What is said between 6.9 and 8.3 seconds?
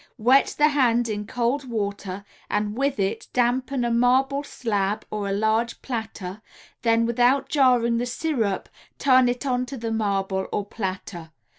without jarring the